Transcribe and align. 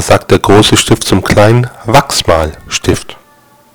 Da 0.00 0.06
sagt 0.06 0.30
der 0.30 0.38
große 0.38 0.78
Stift 0.78 1.04
zum 1.04 1.22
kleinen, 1.22 1.68
Wachsmalstift. 1.84 3.19